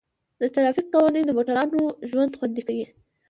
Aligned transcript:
د 0.39 0.41
ټرافیک 0.53 0.87
قوانین 0.93 1.23
د 1.25 1.31
موټروانو 1.37 1.79
ژوند 2.09 2.37
خوندي 2.37 2.63
کوي. 2.67 2.85